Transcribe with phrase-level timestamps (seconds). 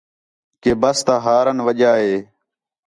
[0.61, 2.15] کہ بس تا ہارن وڄا ہِے